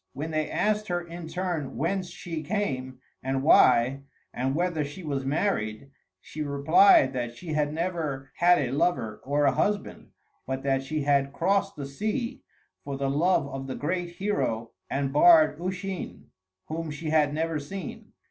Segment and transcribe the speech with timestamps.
[0.13, 3.99] When they asked her in turn whence she came, and why,
[4.33, 9.45] and whether she was married, she replied that she had never had a lover or
[9.45, 10.09] a husband,
[10.47, 12.41] but that she had crossed the sea
[12.83, 16.31] for the love of the great hero and bard Usheen,
[16.65, 18.13] whom she had never seen.